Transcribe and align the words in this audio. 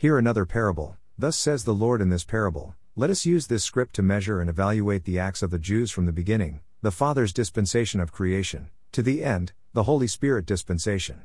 Hear 0.00 0.16
another 0.16 0.46
parable. 0.46 0.96
Thus 1.18 1.36
says 1.36 1.64
the 1.64 1.74
Lord 1.74 2.00
in 2.00 2.08
this 2.08 2.24
parable 2.24 2.74
Let 2.96 3.10
us 3.10 3.26
use 3.26 3.48
this 3.48 3.64
script 3.64 3.94
to 3.96 4.02
measure 4.02 4.40
and 4.40 4.48
evaluate 4.48 5.04
the 5.04 5.18
acts 5.18 5.42
of 5.42 5.50
the 5.50 5.58
Jews 5.58 5.90
from 5.90 6.06
the 6.06 6.10
beginning, 6.10 6.60
the 6.80 6.90
Father's 6.90 7.34
dispensation 7.34 8.00
of 8.00 8.10
creation, 8.10 8.70
to 8.92 9.02
the 9.02 9.22
end, 9.22 9.52
the 9.74 9.82
Holy 9.82 10.06
Spirit 10.06 10.46
dispensation. 10.46 11.20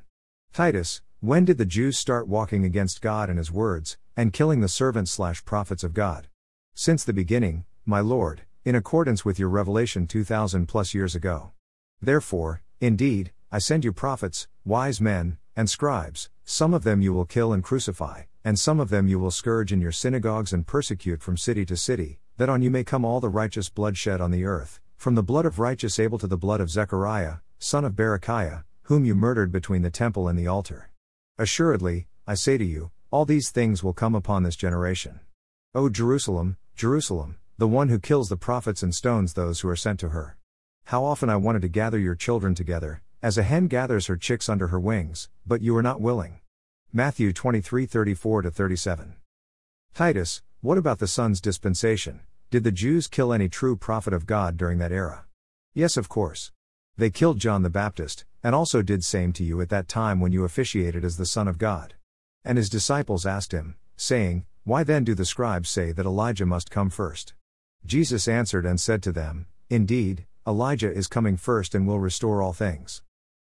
Titus, 0.51 1.01
when 1.21 1.45
did 1.45 1.57
the 1.57 1.65
Jews 1.65 1.97
start 1.97 2.27
walking 2.27 2.65
against 2.65 3.01
God 3.01 3.29
and 3.29 3.37
His 3.37 3.49
words, 3.49 3.97
and 4.17 4.33
killing 4.33 4.59
the 4.59 4.67
servants 4.67 5.11
slash 5.11 5.45
prophets 5.45 5.85
of 5.85 5.93
God? 5.93 6.27
Since 6.73 7.05
the 7.05 7.13
beginning, 7.13 7.63
my 7.85 8.01
Lord, 8.01 8.41
in 8.65 8.75
accordance 8.75 9.23
with 9.23 9.39
your 9.39 9.47
revelation 9.47 10.05
2000 10.05 10.65
plus 10.65 10.93
years 10.93 11.15
ago. 11.15 11.53
Therefore, 12.01 12.61
indeed, 12.81 13.31
I 13.53 13.59
send 13.59 13.85
you 13.85 13.93
prophets, 13.93 14.49
wise 14.65 14.99
men, 14.99 15.37
and 15.55 15.69
scribes, 15.69 16.29
some 16.43 16.73
of 16.73 16.83
them 16.83 17.01
you 17.01 17.13
will 17.13 17.23
kill 17.23 17.53
and 17.53 17.63
crucify, 17.63 18.23
and 18.45 18.59
some 18.59 18.79
of 18.79 18.89
them 18.89 19.07
you 19.07 19.17
will 19.17 19.31
scourge 19.31 19.73
in 19.73 19.81
your 19.81 19.91
synagogues 19.91 20.53
and 20.53 20.67
persecute 20.67 21.19
from 21.19 21.35
city 21.35 21.65
to 21.65 21.75
city, 21.75 22.19
that 22.37 22.47
on 22.47 22.61
you 22.61 22.69
may 22.69 22.83
come 22.83 23.03
all 23.03 23.19
the 23.19 23.27
righteous 23.27 23.69
blood 23.69 23.97
shed 23.97 24.21
on 24.21 24.29
the 24.29 24.45
earth, 24.45 24.79
from 24.95 25.15
the 25.15 25.23
blood 25.23 25.47
of 25.47 25.57
righteous 25.57 25.97
Abel 25.97 26.19
to 26.19 26.27
the 26.27 26.37
blood 26.37 26.61
of 26.61 26.69
Zechariah, 26.69 27.37
son 27.57 27.83
of 27.83 27.93
Berechiah, 27.93 28.63
whom 28.83 29.03
you 29.03 29.15
murdered 29.15 29.51
between 29.51 29.81
the 29.81 29.89
temple 29.89 30.27
and 30.27 30.37
the 30.37 30.45
altar. 30.45 30.91
Assuredly, 31.39 32.05
I 32.27 32.35
say 32.35 32.59
to 32.59 32.63
you, 32.63 32.91
all 33.09 33.25
these 33.25 33.49
things 33.49 33.83
will 33.83 33.93
come 33.93 34.13
upon 34.13 34.43
this 34.43 34.55
generation. 34.55 35.21
O 35.73 35.89
Jerusalem, 35.89 36.57
Jerusalem, 36.75 37.37
the 37.57 37.67
one 37.67 37.89
who 37.89 37.97
kills 37.97 38.29
the 38.29 38.37
prophets 38.37 38.83
and 38.83 38.93
stones 38.93 39.33
those 39.33 39.61
who 39.61 39.69
are 39.69 39.75
sent 39.75 39.99
to 40.01 40.09
her. 40.09 40.37
How 40.85 41.03
often 41.03 41.31
I 41.31 41.35
wanted 41.35 41.63
to 41.63 41.67
gather 41.67 41.97
your 41.97 42.13
children 42.13 42.53
together, 42.53 43.01
as 43.23 43.39
a 43.39 43.43
hen 43.43 43.65
gathers 43.67 44.05
her 44.05 44.17
chicks 44.17 44.47
under 44.49 44.67
her 44.67 44.79
wings, 44.79 45.29
but 45.47 45.63
you 45.63 45.75
are 45.75 45.81
not 45.81 45.99
willing. 45.99 46.41
Matthew 46.93 47.33
23 47.33 47.85
34 47.85 48.43
37. 48.43 49.15
Titus, 49.93 50.41
what 50.61 50.77
about 50.77 50.99
the 50.99 51.07
Son's 51.07 51.41
dispensation? 51.41 52.21
Did 52.49 52.63
the 52.63 52.71
Jews 52.71 53.07
kill 53.07 53.33
any 53.33 53.49
true 53.49 53.75
prophet 53.75 54.13
of 54.13 54.25
God 54.25 54.57
during 54.57 54.77
that 54.79 54.91
era? 54.91 55.25
Yes, 55.73 55.97
of 55.97 56.09
course. 56.09 56.51
They 56.97 57.09
killed 57.09 57.39
John 57.39 57.63
the 57.63 57.69
Baptist, 57.69 58.25
and 58.43 58.55
also 58.55 58.81
did 58.81 59.03
same 59.03 59.33
to 59.33 59.43
you 59.43 59.59
at 59.59 59.69
that 59.69 59.87
time 59.87 60.19
when 60.19 60.31
you 60.31 60.43
officiated 60.43 61.03
as 61.03 61.17
the 61.17 61.25
Son 61.25 61.47
of 61.47 61.57
God. 61.57 61.95
And 62.45 62.57
his 62.57 62.69
disciples 62.69 63.25
asked 63.25 63.51
him, 63.51 63.75
saying, 63.97 64.45
Why 64.63 64.83
then 64.83 65.03
do 65.03 65.15
the 65.15 65.25
scribes 65.25 65.69
say 65.69 65.91
that 65.91 66.05
Elijah 66.05 66.45
must 66.45 66.71
come 66.71 66.89
first? 66.89 67.33
Jesus 67.85 68.27
answered 68.27 68.65
and 68.65 68.79
said 68.79 69.03
to 69.03 69.11
them, 69.11 69.47
Indeed, 69.69 70.25
Elijah 70.47 70.91
is 70.91 71.07
coming 71.07 71.37
first 71.37 71.75
and 71.75 71.87
will 71.87 71.99
restore 71.99 72.41
all 72.41 72.53
things. 72.53 73.01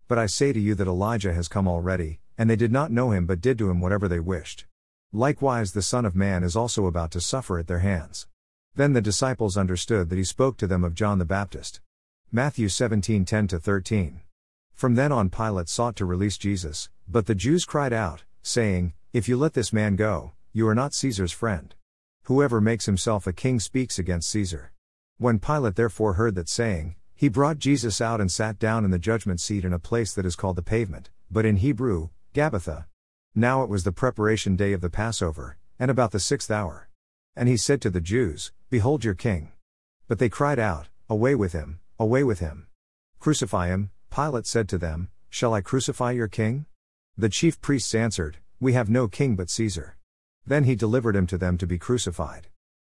But 0.09 0.19
I 0.19 0.27
say 0.27 0.53
to 0.53 0.61
you 0.61 0.75
that 0.75 0.89
Elijah 0.89 1.33
has 1.33 1.49
come 1.49 1.69
already, 1.69 2.21
and 2.39 2.49
they 2.49 2.57
did 2.57 2.73
not 2.73 2.93
know 2.93 3.11
him 3.11 3.27
but 3.27 3.41
did 3.41 3.59
to 3.59 3.69
him 3.69 3.81
whatever 3.81 4.09
they 4.09 4.21
wished. 4.21 4.65
Likewise, 5.13 5.73
the 5.73 5.83
Son 5.83 6.05
of 6.05 6.15
Man 6.15 6.45
is 6.45 6.55
also 6.55 6.87
about 6.87 7.11
to 7.11 7.21
suffer 7.21 7.59
at 7.59 7.67
their 7.67 7.81
hands. 7.81 8.29
Then 8.77 8.93
the 8.93 9.01
disciples 9.01 9.57
understood 9.57 10.09
that 10.09 10.17
he 10.17 10.25
spoke 10.25 10.57
to 10.59 10.67
them 10.67 10.85
of 10.85 10.95
John 10.95 11.19
the 11.19 11.25
Baptist. 11.25 11.81
Matthew 12.31 12.69
17 12.69 13.25
10 13.25 13.49
13. 13.49 14.21
From 14.73 14.95
then 14.95 15.11
on, 15.11 15.31
Pilate 15.31 15.69
sought 15.69 15.97
to 15.97 16.05
release 16.05 16.39
Jesus, 16.39 16.89
but 17.09 17.27
the 17.27 17.35
Jews 17.35 17.65
cried 17.65 17.93
out, 17.93 18.23
saying, 18.43 18.93
If 19.13 19.29
you 19.29 19.37
let 19.37 19.55
this 19.55 19.73
man 19.73 19.97
go, 19.97 20.33
you 20.53 20.69
are 20.69 20.75
not 20.75 20.95
Caesar's 20.95 21.33
friend. 21.33 21.75
Whoever 22.25 22.61
makes 22.61 22.87
himself 22.87 23.27
a 23.27 23.33
king 23.33 23.59
speaks 23.59 23.99
against 23.99 24.31
Caesar. 24.31 24.73
When 25.17 25.41
Pilate 25.41 25.75
therefore 25.75 26.13
heard 26.13 26.37
that 26.37 26.49
saying, 26.49 26.95
he 27.17 27.29
brought 27.29 27.59
Jesus 27.59 28.01
out 28.01 28.21
and 28.21 28.31
sat 28.31 28.61
down 28.61 28.85
in 28.85 28.93
the 28.93 28.99
judgment 28.99 29.41
seat 29.41 29.65
in 29.65 29.73
a 29.73 29.79
place 29.81 30.15
that 30.15 30.25
is 30.25 30.37
called 30.37 30.55
the 30.55 30.63
pavement, 30.63 31.11
but 31.29 31.45
in 31.45 31.57
Hebrew, 31.57 32.11
Gabbatha. 32.39 32.85
Now 33.35 33.65
it 33.65 33.69
was 33.69 33.83
the 33.83 33.91
preparation 33.91 34.55
day 34.55 34.73
of 34.73 34.81
the 34.81 34.89
Passover, 34.89 35.59
and 35.77 35.91
about 35.91 36.13
the 36.13 36.21
sixth 36.21 36.53
hour. 36.53 36.89
And 37.35 37.49
he 37.49 37.57
said 37.57 37.81
to 37.81 37.91
the 37.91 38.01
Jews, 38.01 38.53
Behold 38.71 39.03
your 39.03 39.15
king. 39.15 39.51
But 40.07 40.21
they 40.21 40.29
cried 40.29 40.61
out, 40.61 40.87
Away 41.11 41.35
with 41.35 41.53
him, 41.53 41.81
away 41.99 42.23
with 42.23 42.39
him. 42.39 42.69
Crucify 43.19 43.67
him, 43.67 43.91
Pilate 44.15 44.47
said 44.47 44.69
to 44.69 44.79
them, 44.79 45.09
Shall 45.29 45.53
I 45.53 45.63
crucify 45.63 46.13
your 46.13 46.29
king? 46.29 46.67
The 47.17 47.29
chief 47.29 47.61
priests 47.61 47.93
answered, 47.93 48.37
We 48.61 48.73
have 48.75 48.89
no 48.89 49.09
king 49.09 49.35
but 49.35 49.51
Caesar. 49.51 49.97
Then 50.47 50.63
he 50.63 50.77
delivered 50.77 51.17
him 51.17 51.27
to 51.27 51.39
them 51.39 51.59
to 51.59 51.67
be 51.67 51.77
crucified. 51.77 52.47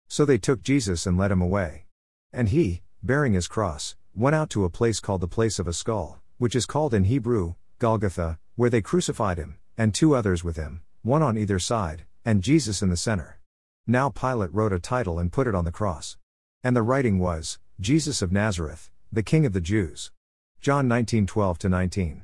So 0.08 0.26
they 0.26 0.38
took 0.38 0.62
Jesus 0.62 1.08
and 1.08 1.18
led 1.18 1.32
him 1.32 1.42
away. 1.42 1.88
And 2.32 2.50
he, 2.50 2.84
bearing 3.02 3.34
his 3.34 3.48
cross, 3.48 3.96
went 4.14 4.36
out 4.36 4.52
to 4.52 4.64
a 4.64 4.70
place 4.70 5.00
called 5.00 5.22
the 5.22 5.28
place 5.28 5.58
of 5.58 5.68
a 5.68 5.74
skull, 5.74 6.22
which 6.38 6.56
is 6.56 6.68
called 6.68 6.94
in 6.94 7.06
Hebrew, 7.06 7.56
Golgotha, 7.80 8.38
where 8.60 8.70
they 8.70 8.82
crucified 8.82 9.38
him, 9.38 9.58
and 9.78 9.94
two 9.94 10.14
others 10.14 10.44
with 10.44 10.58
him, 10.58 10.82
one 11.02 11.24
on 11.24 11.38
either 11.38 11.60
side, 11.60 12.04
and 12.26 12.44
Jesus 12.44 12.82
in 12.82 12.90
the 12.90 12.98
center. 12.98 13.40
Now 13.88 14.10
Pilate 14.10 14.54
wrote 14.54 14.74
a 14.74 14.80
title 14.80 15.18
and 15.18 15.32
put 15.32 15.48
it 15.48 15.56
on 15.56 15.64
the 15.64 15.72
cross. 15.72 16.18
And 16.62 16.76
the 16.76 16.82
writing 16.82 17.20
was, 17.20 17.58
Jesus 17.80 18.22
of 18.22 18.34
Nazareth, 18.34 18.92
the 19.14 19.24
King 19.24 19.46
of 19.46 19.54
the 19.54 19.62
Jews. 19.62 20.12
John 20.60 20.90
19:12 20.90 21.70
19. 21.70 22.24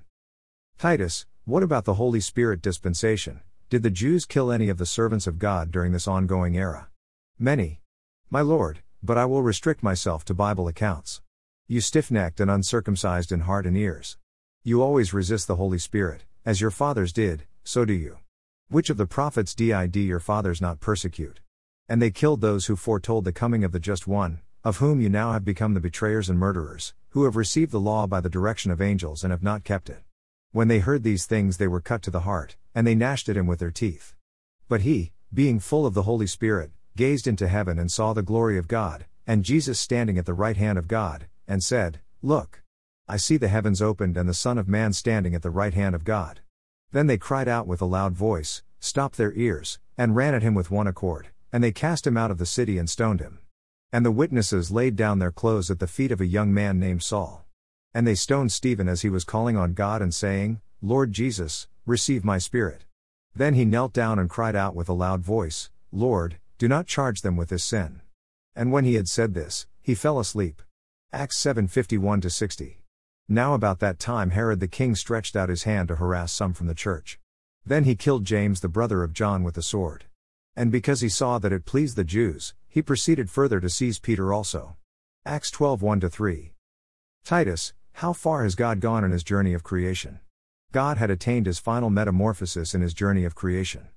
Titus, 0.77 1.25
what 1.45 1.63
about 1.63 1.85
the 1.85 1.93
Holy 1.93 2.19
Spirit 2.19 2.61
dispensation? 2.61 3.39
Did 3.69 3.83
the 3.83 3.89
Jews 3.89 4.25
kill 4.25 4.51
any 4.51 4.67
of 4.67 4.77
the 4.77 4.85
servants 4.85 5.27
of 5.27 5.39
God 5.39 5.71
during 5.71 5.93
this 5.93 6.05
ongoing 6.05 6.57
era? 6.57 6.89
Many. 7.39 7.79
My 8.29 8.41
Lord, 8.41 8.81
but 9.01 9.17
I 9.17 9.23
will 9.23 9.41
restrict 9.41 9.81
myself 9.81 10.25
to 10.25 10.33
Bible 10.33 10.67
accounts. 10.67 11.21
You 11.69 11.79
stiff 11.79 12.11
necked 12.11 12.41
and 12.41 12.51
uncircumcised 12.51 13.31
in 13.31 13.47
heart 13.47 13.65
and 13.65 13.77
ears. 13.77 14.17
You 14.67 14.81
always 14.81 15.13
resist 15.13 15.45
the 15.45 15.57
Holy 15.57 15.77
Spirit, 15.77 16.23
as 16.43 16.59
your 16.59 16.71
fathers 16.71 17.13
did, 17.13 17.43
so 17.63 17.85
do 17.85 17.93
you. 17.93 18.17
Which 18.67 18.89
of 18.89 18.97
the 18.97 19.05
prophets 19.05 19.53
did 19.53 19.95
your 19.95 20.19
fathers 20.19 20.59
not 20.59 20.79
persecute? 20.79 21.39
And 21.87 22.01
they 22.01 22.09
killed 22.09 22.41
those 22.41 22.65
who 22.65 22.75
foretold 22.75 23.25
the 23.25 23.31
coming 23.31 23.63
of 23.63 23.73
the 23.73 23.79
Just 23.79 24.07
One, 24.07 24.39
of 24.63 24.77
whom 24.77 24.99
you 24.99 25.07
now 25.07 25.33
have 25.33 25.45
become 25.45 25.75
the 25.75 25.79
betrayers 25.79 26.31
and 26.31 26.39
murderers, 26.39 26.95
who 27.09 27.25
have 27.25 27.35
received 27.35 27.71
the 27.71 27.79
law 27.79 28.07
by 28.07 28.19
the 28.19 28.27
direction 28.27 28.71
of 28.71 28.81
angels 28.81 29.23
and 29.23 29.29
have 29.29 29.43
not 29.43 29.63
kept 29.63 29.87
it. 29.87 30.01
When 30.51 30.67
they 30.67 30.79
heard 30.79 31.03
these 31.03 31.27
things, 31.27 31.57
they 31.57 31.67
were 31.67 31.79
cut 31.79 32.01
to 32.01 32.09
the 32.09 32.21
heart, 32.21 32.55
and 32.73 32.87
they 32.87 32.95
gnashed 32.95 33.29
at 33.29 33.37
him 33.37 33.45
with 33.45 33.59
their 33.59 33.69
teeth. 33.69 34.15
But 34.67 34.81
he, 34.81 35.11
being 35.31 35.59
full 35.59 35.85
of 35.85 35.93
the 35.93 36.09
Holy 36.09 36.25
Spirit, 36.25 36.71
gazed 36.97 37.27
into 37.27 37.47
heaven 37.47 37.77
and 37.77 37.91
saw 37.91 38.13
the 38.13 38.23
glory 38.23 38.57
of 38.57 38.67
God, 38.67 39.05
and 39.27 39.45
Jesus 39.45 39.79
standing 39.79 40.17
at 40.17 40.25
the 40.25 40.33
right 40.33 40.57
hand 40.57 40.79
of 40.79 40.87
God, 40.87 41.27
and 41.47 41.63
said, 41.63 41.99
Look! 42.23 42.63
I 43.07 43.17
see 43.17 43.37
the 43.37 43.49
heavens 43.49 43.83
opened 43.83 44.17
and 44.17 44.27
the 44.27 44.33
Son 44.33 44.57
of 44.57 44.67
Man 44.67 44.91
standing 44.91 45.35
at 45.35 45.43
the 45.43 45.51
right 45.51 45.75
hand 45.75 45.93
of 45.93 46.03
God. 46.03 46.39
Then 46.91 47.05
they 47.05 47.19
cried 47.19 47.47
out 47.47 47.67
with 47.67 47.79
a 47.79 47.85
loud 47.85 48.13
voice, 48.13 48.63
stopped 48.79 49.17
their 49.17 49.33
ears, 49.33 49.77
and 49.95 50.15
ran 50.15 50.33
at 50.33 50.41
him 50.41 50.55
with 50.55 50.71
one 50.71 50.87
accord, 50.87 51.27
and 51.53 51.63
they 51.63 51.71
cast 51.71 52.07
him 52.07 52.17
out 52.17 52.31
of 52.31 52.39
the 52.39 52.47
city 52.47 52.79
and 52.79 52.89
stoned 52.89 53.19
him. 53.19 53.39
And 53.93 54.03
the 54.03 54.11
witnesses 54.11 54.71
laid 54.71 54.95
down 54.95 55.19
their 55.19 55.31
clothes 55.31 55.69
at 55.69 55.77
the 55.79 55.87
feet 55.87 56.11
of 56.11 56.19
a 56.19 56.25
young 56.25 56.51
man 56.51 56.79
named 56.79 57.03
Saul. 57.03 57.45
And 57.93 58.07
they 58.07 58.15
stoned 58.15 58.51
Stephen 58.51 58.89
as 58.89 59.03
he 59.03 59.09
was 59.09 59.23
calling 59.23 59.55
on 59.55 59.73
God 59.73 60.01
and 60.01 60.13
saying, 60.13 60.61
Lord 60.81 61.11
Jesus, 61.11 61.67
receive 61.85 62.25
my 62.25 62.39
spirit. 62.39 62.85
Then 63.35 63.53
he 63.53 63.65
knelt 63.65 63.93
down 63.93 64.17
and 64.17 64.29
cried 64.29 64.55
out 64.55 64.75
with 64.75 64.89
a 64.89 64.93
loud 64.93 65.21
voice, 65.21 65.69
Lord, 65.91 66.37
do 66.57 66.67
not 66.67 66.87
charge 66.87 67.21
them 67.21 67.37
with 67.37 67.49
this 67.49 67.63
sin. 67.63 68.01
And 68.55 68.71
when 68.71 68.83
he 68.83 68.95
had 68.95 69.07
said 69.07 69.35
this, 69.35 69.67
he 69.81 69.93
fell 69.93 70.19
asleep. 70.19 70.63
Acts 71.13 71.37
7:51 71.37 72.31
60. 72.31 72.79
Now 73.27 73.55
about 73.55 73.79
that 73.79 73.97
time 73.97 74.29
Herod 74.29 74.59
the 74.59 74.67
king 74.67 74.93
stretched 74.93 75.35
out 75.35 75.49
his 75.49 75.63
hand 75.63 75.87
to 75.87 75.95
harass 75.95 76.31
some 76.31 76.53
from 76.53 76.67
the 76.67 76.75
church. 76.75 77.19
Then 77.65 77.83
he 77.83 77.95
killed 77.95 78.23
James 78.23 78.61
the 78.61 78.69
brother 78.69 79.03
of 79.03 79.13
John 79.13 79.41
with 79.43 79.57
a 79.57 79.63
sword. 79.63 80.05
And 80.55 80.71
because 80.71 81.01
he 81.01 81.09
saw 81.09 81.39
that 81.39 81.51
it 81.51 81.65
pleased 81.65 81.95
the 81.95 82.03
Jews, 82.03 82.53
he 82.67 82.83
proceeded 82.83 83.31
further 83.31 83.59
to 83.59 83.69
seize 83.69 83.97
Peter 83.97 84.31
also. 84.31 84.77
Acts 85.25 85.49
12:1 85.49 86.07
3. 86.07 86.53
Titus, 87.23 87.73
how 87.93 88.13
far 88.13 88.43
has 88.43 88.53
God 88.53 88.79
gone 88.79 89.03
in 89.03 89.09
his 89.11 89.23
journey 89.23 89.53
of 89.53 89.63
creation? 89.63 90.19
God 90.71 90.97
had 90.97 91.09
attained 91.09 91.47
his 91.47 91.57
final 91.57 91.89
metamorphosis 91.89 92.75
in 92.75 92.81
his 92.81 92.93
journey 92.93 93.25
of 93.25 93.33
creation. 93.33 93.87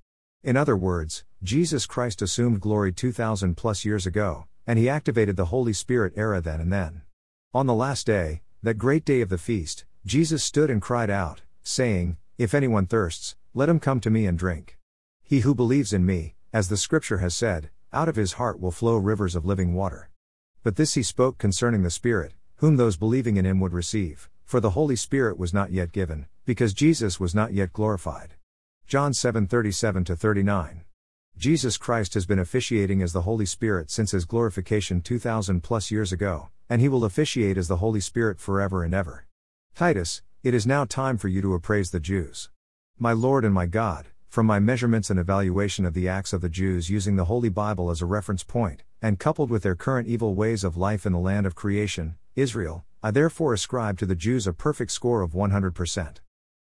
In 0.42 0.56
other 0.56 0.76
words, 0.76 1.24
Jesus 1.42 1.84
Christ 1.84 2.22
assumed 2.22 2.62
glory 2.62 2.92
2000 2.92 3.56
plus 3.56 3.84
years 3.84 4.06
ago, 4.06 4.46
and 4.66 4.78
he 4.78 4.88
activated 4.88 5.36
the 5.36 5.46
Holy 5.46 5.74
Spirit 5.74 6.14
era 6.16 6.40
then 6.40 6.60
and 6.60 6.72
then. 6.72 7.02
On 7.52 7.66
the 7.66 7.74
last 7.74 8.06
day, 8.06 8.42
that 8.62 8.75
great 8.75 9.05
day 9.05 9.20
of 9.20 9.28
the 9.28 9.38
feast, 9.38 9.84
Jesus 10.05 10.43
stood 10.43 10.69
and 10.69 10.82
cried 10.82 11.10
out, 11.10 11.43
saying, 11.62 12.16
If 12.38 12.55
anyone 12.55 12.87
thirsts, 12.87 13.37
let 13.55 13.69
him 13.69 13.78
come 13.78 14.00
to 14.00 14.10
me 14.10 14.26
and 14.26 14.38
drink. 14.38 14.78
He 15.22 15.40
who 15.40 15.55
believes 15.55 15.93
in 15.93 16.05
me, 16.05 16.34
as 16.52 16.69
the 16.69 16.76
scripture 16.76 17.19
has 17.19 17.37
said, 17.37 17.70
out 17.93 18.08
of 18.08 18.16
his 18.16 18.32
heart 18.34 18.58
will 18.58 18.70
flow 18.70 18.96
rivers 18.96 19.37
of 19.37 19.44
living 19.44 19.75
water. 19.75 20.10
But 20.62 20.76
this 20.76 20.94
he 20.94 21.02
spoke 21.02 21.38
concerning 21.38 21.82
the 21.82 21.90
Spirit, 21.90 22.34
whom 22.56 22.76
those 22.76 22.96
believing 22.96 23.37
in 23.37 23.46
him 23.46 23.60
would 23.60 23.72
receive, 23.72 24.28
for 24.44 24.58
the 24.58 24.70
Holy 24.70 24.96
Spirit 24.96 25.38
was 25.38 25.55
not 25.55 25.70
yet 25.70 25.93
given, 25.93 26.26
because 26.44 26.75
Jesus 26.75 27.20
was 27.20 27.34
not 27.34 27.52
yet 27.52 27.72
glorified. 27.72 28.34
John 28.87 29.12
7:37 29.12 30.16
39. 30.19 30.84
Jesus 31.37 31.76
Christ 31.76 32.14
has 32.14 32.26
been 32.26 32.40
officiating 32.40 33.02
as 33.02 33.12
the 33.12 33.22
Holy 33.22 33.46
Spirit 33.46 33.90
since 33.90 34.10
his 34.10 34.25
glorification 34.25 35.00
2000 35.00 35.62
plus 35.62 35.90
years 35.93 36.10
ago, 36.10 36.49
and 36.69 36.81
he 36.81 36.88
will 36.88 37.05
officiate 37.05 37.56
as 37.56 37.69
the 37.69 37.76
Holy 37.76 38.00
Spirit 38.00 38.38
forever 38.38 38.85
and 38.85 38.94
ever. 38.94 39.26
Titus, 39.75 40.23
it 40.43 40.55
is 40.55 40.67
now 40.67 40.85
time 40.85 41.17
for 41.17 41.29
you 41.29 41.41
to 41.43 41.55
appraise 41.55 41.91
the 41.91 42.00
Jews. 42.00 42.50
My 42.99 43.12
Lord 43.12 43.44
and 43.44 43.55
my 43.55 43.67
God, 43.67 44.09
from 44.29 44.47
my 44.47 44.59
measurements 44.59 45.09
and 45.09 45.19
evaluation 45.19 45.85
of 45.85 45.94
the 45.94 46.09
acts 46.09 46.32
of 46.32 46.41
the 46.41 46.49
Jews 46.49 46.91
using 46.91 47.17
the 47.17 47.25
Holy 47.25 47.49
Bible 47.49 47.91
as 47.91 48.03
a 48.03 48.06
reference 48.06 48.44
point, 48.44 48.82
and 49.00 49.19
coupled 49.19 49.50
with 49.50 49.62
their 49.62 49.75
current 49.75 50.06
evil 50.09 50.35
ways 50.35 50.65
of 50.65 50.76
life 50.76 51.06
in 51.06 51.12
the 51.12 51.19
land 51.19 51.47
of 51.47 51.55
creation, 51.55 52.17
Israel, 52.37 52.85
I 53.03 53.11
therefore 53.11 53.55
ascribe 53.55 53.99
to 53.99 54.06
the 54.06 54.15
Jews 54.15 54.47
a 54.47 54.53
perfect 54.53 54.91
score 54.91 55.23
of 55.23 55.32
100%. 55.32 56.17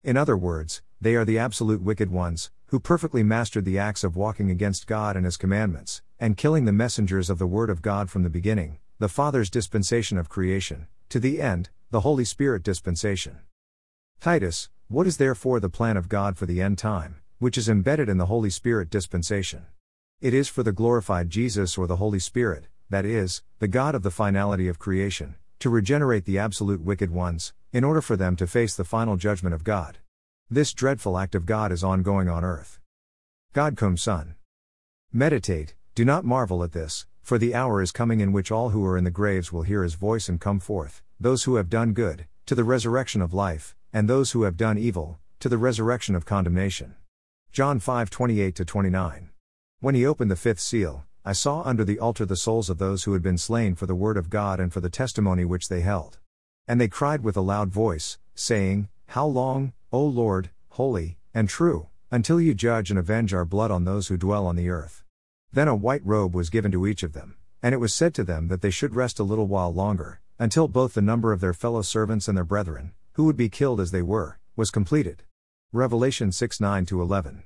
In 0.03 0.17
other 0.17 0.35
words, 0.35 0.81
they 0.99 1.15
are 1.15 1.25
the 1.25 1.39
absolute 1.39 1.81
wicked 1.81 2.11
ones, 2.11 2.51
who 2.67 2.79
perfectly 2.79 3.23
mastered 3.23 3.65
the 3.65 3.79
acts 3.79 4.03
of 4.03 4.15
walking 4.15 4.49
against 4.49 4.87
God 4.87 5.15
and 5.15 5.25
His 5.25 5.37
commandments, 5.37 6.01
and 6.19 6.35
killing 6.35 6.65
the 6.65 6.71
messengers 6.71 7.29
of 7.29 7.37
the 7.37 7.47
Word 7.47 7.69
of 7.69 7.81
God 7.81 8.09
from 8.09 8.23
the 8.23 8.29
beginning, 8.29 8.79
the 9.03 9.09
Father's 9.09 9.49
dispensation 9.49 10.17
of 10.17 10.29
creation, 10.29 10.87
to 11.09 11.19
the 11.19 11.41
end, 11.41 11.69
the 11.91 11.99
Holy 11.99 12.23
Spirit 12.23 12.63
dispensation. 12.63 13.39
Titus, 14.21 14.69
what 14.87 15.05
is 15.05 15.17
therefore 15.17 15.59
the 15.59 15.67
plan 15.67 15.97
of 15.97 16.07
God 16.07 16.37
for 16.37 16.45
the 16.45 16.61
end 16.61 16.77
time, 16.77 17.17
which 17.37 17.57
is 17.57 17.67
embedded 17.67 18.07
in 18.07 18.17
the 18.17 18.27
Holy 18.27 18.49
Spirit 18.49 18.89
dispensation? 18.89 19.65
It 20.21 20.33
is 20.33 20.47
for 20.47 20.63
the 20.63 20.71
glorified 20.71 21.29
Jesus 21.29 21.77
or 21.77 21.85
the 21.85 21.97
Holy 21.97 22.17
Spirit, 22.17 22.69
that 22.89 23.03
is, 23.03 23.43
the 23.59 23.67
God 23.67 23.93
of 23.93 24.03
the 24.03 24.09
finality 24.09 24.69
of 24.69 24.79
creation, 24.79 25.35
to 25.59 25.69
regenerate 25.69 26.23
the 26.23 26.39
absolute 26.39 26.79
wicked 26.79 27.11
ones, 27.11 27.51
in 27.73 27.83
order 27.83 28.01
for 28.01 28.15
them 28.15 28.37
to 28.37 28.47
face 28.47 28.73
the 28.73 28.85
final 28.85 29.17
judgment 29.17 29.53
of 29.53 29.65
God. 29.65 29.97
This 30.49 30.71
dreadful 30.71 31.17
act 31.17 31.35
of 31.35 31.45
God 31.45 31.73
is 31.73 31.83
ongoing 31.83 32.29
on 32.29 32.45
earth. 32.45 32.79
God 33.51 33.75
come 33.75 33.97
Son. 33.97 34.35
Meditate, 35.11 35.75
do 35.93 36.05
not 36.05 36.23
marvel 36.23 36.63
at 36.63 36.71
this, 36.71 37.05
for 37.23 37.37
the 37.37 37.55
hour 37.55 37.81
is 37.81 37.93
coming 37.93 38.19
in 38.19 38.33
which 38.33 38.51
all 38.51 38.69
who 38.71 38.85
are 38.85 38.97
in 38.97 39.05
the 39.05 39.09
graves 39.09 39.53
will 39.53 39.63
hear 39.63 39.81
his 39.81 39.93
voice 39.93 40.27
and 40.27 40.41
come 40.41 40.59
forth, 40.59 41.01
those 41.17 41.45
who 41.45 41.55
have 41.55 41.69
done 41.69 41.93
good, 41.93 42.27
to 42.45 42.53
the 42.53 42.65
resurrection 42.65 43.21
of 43.21 43.33
life, 43.33 43.77
and 43.93 44.09
those 44.09 44.31
who 44.31 44.43
have 44.43 44.57
done 44.57 44.77
evil, 44.77 45.19
to 45.39 45.47
the 45.47 45.57
resurrection 45.57 46.15
of 46.15 46.25
condemnation. 46.25 46.95
John 47.53 47.79
5 47.79 48.09
28 48.09 48.55
29. 48.67 49.29
When 49.79 49.95
he 49.95 50.05
opened 50.05 50.31
the 50.31 50.35
fifth 50.35 50.59
seal, 50.59 51.05
I 51.23 51.31
saw 51.31 51.61
under 51.61 51.85
the 51.85 51.97
altar 51.97 52.25
the 52.25 52.35
souls 52.35 52.69
of 52.69 52.77
those 52.77 53.05
who 53.05 53.13
had 53.13 53.21
been 53.21 53.37
slain 53.37 53.75
for 53.75 53.85
the 53.85 53.95
word 53.95 54.17
of 54.17 54.29
God 54.29 54.59
and 54.59 54.73
for 54.73 54.81
the 54.81 54.89
testimony 54.89 55.45
which 55.45 55.69
they 55.69 55.79
held. 55.79 56.19
And 56.67 56.81
they 56.81 56.89
cried 56.89 57.23
with 57.23 57.37
a 57.37 57.41
loud 57.41 57.69
voice, 57.69 58.17
saying, 58.35 58.89
How 59.07 59.25
long, 59.25 59.71
O 59.93 60.03
Lord, 60.03 60.49
holy, 60.71 61.17
and 61.33 61.47
true, 61.47 61.87
until 62.11 62.41
you 62.41 62.53
judge 62.53 62.89
and 62.89 62.99
avenge 62.99 63.33
our 63.33 63.45
blood 63.45 63.71
on 63.71 63.85
those 63.85 64.09
who 64.09 64.17
dwell 64.17 64.45
on 64.45 64.57
the 64.57 64.69
earth? 64.69 65.02
Then 65.53 65.67
a 65.67 65.75
white 65.75 66.03
robe 66.03 66.33
was 66.33 66.49
given 66.49 66.71
to 66.71 66.87
each 66.87 67.03
of 67.03 67.13
them, 67.13 67.35
and 67.61 67.73
it 67.75 67.79
was 67.79 67.93
said 67.93 68.15
to 68.15 68.23
them 68.23 68.47
that 68.47 68.61
they 68.61 68.71
should 68.71 68.95
rest 68.95 69.19
a 69.19 69.23
little 69.23 69.45
while 69.45 69.71
longer, 69.71 70.19
until 70.39 70.67
both 70.67 70.95
the 70.95 71.01
number 71.01 71.31
of 71.31 71.41
their 71.41 71.53
fellow 71.53 71.83
servants 71.83 72.27
and 72.27 72.35
their 72.35 72.43
brethren, 72.43 72.93
who 73.13 73.25
would 73.25 73.37
be 73.37 73.49
killed 73.49 73.79
as 73.79 73.91
they 73.91 74.01
were, 74.01 74.39
was 74.55 74.71
completed. 74.71 75.21
Revelation 75.71 76.31
6 76.31 76.59
9 76.59 76.87
11. 76.89 77.43